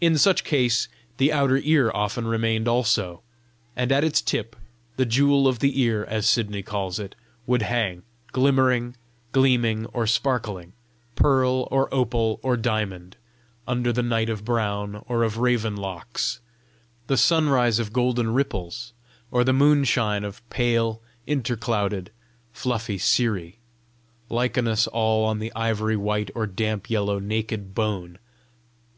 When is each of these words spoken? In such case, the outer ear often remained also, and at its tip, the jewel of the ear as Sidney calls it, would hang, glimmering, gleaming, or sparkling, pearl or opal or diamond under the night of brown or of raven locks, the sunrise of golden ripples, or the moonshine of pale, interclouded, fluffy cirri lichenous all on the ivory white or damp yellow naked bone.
In 0.00 0.16
such 0.16 0.42
case, 0.42 0.88
the 1.18 1.30
outer 1.30 1.58
ear 1.58 1.90
often 1.92 2.26
remained 2.26 2.66
also, 2.66 3.20
and 3.76 3.92
at 3.92 4.02
its 4.02 4.22
tip, 4.22 4.56
the 4.96 5.04
jewel 5.04 5.46
of 5.46 5.58
the 5.58 5.82
ear 5.82 6.02
as 6.08 6.26
Sidney 6.26 6.62
calls 6.62 6.98
it, 6.98 7.14
would 7.46 7.60
hang, 7.60 8.00
glimmering, 8.32 8.96
gleaming, 9.32 9.84
or 9.92 10.06
sparkling, 10.06 10.72
pearl 11.14 11.68
or 11.70 11.92
opal 11.94 12.40
or 12.42 12.56
diamond 12.56 13.18
under 13.68 13.92
the 13.92 14.02
night 14.02 14.30
of 14.30 14.46
brown 14.46 15.04
or 15.06 15.22
of 15.24 15.36
raven 15.36 15.76
locks, 15.76 16.40
the 17.06 17.18
sunrise 17.18 17.78
of 17.78 17.92
golden 17.92 18.32
ripples, 18.32 18.94
or 19.30 19.44
the 19.44 19.52
moonshine 19.52 20.24
of 20.24 20.40
pale, 20.48 21.02
interclouded, 21.26 22.08
fluffy 22.50 22.96
cirri 22.96 23.56
lichenous 24.30 24.86
all 24.90 25.26
on 25.26 25.38
the 25.38 25.52
ivory 25.54 25.98
white 25.98 26.30
or 26.34 26.46
damp 26.46 26.88
yellow 26.88 27.18
naked 27.18 27.74
bone. 27.74 28.18